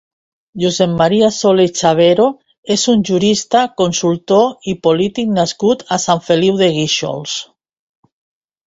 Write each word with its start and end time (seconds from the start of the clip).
Josep 0.61 0.93
Maria 1.01 1.27
Solé 1.35 1.65
i 1.67 1.69
Chavero 1.81 2.25
és 2.77 2.85
un 2.95 3.05
jurista, 3.11 3.63
consultor 3.83 4.73
i 4.75 4.77
polític 4.89 5.33
nascut 5.39 5.87
a 5.99 6.03
Sant 6.09 6.27
Feliu 6.31 6.61
de 6.65 6.73
Guíxols. 6.81 7.39